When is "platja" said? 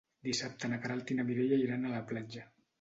2.13-2.51